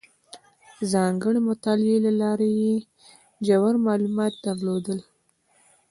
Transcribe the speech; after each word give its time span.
ځانګړې 0.91 1.39
مطالعې 1.49 1.97
له 2.05 2.11
لارې 2.21 2.49
یې 2.63 2.75
ژور 3.47 3.75
معلومات 3.87 4.33
درلودل. 4.45 4.99